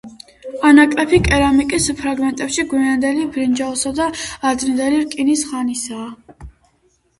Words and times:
ანაკრეფი 0.69 1.19
კერამიკის 1.27 1.89
ფრაგმენტები 1.99 2.65
გვიანდელი 2.73 3.29
ბრინჯაოსა 3.37 3.93
და 4.01 4.09
ადრინდელი 4.55 5.05
რკინის 5.07 5.47
ხანისაა. 5.53 6.51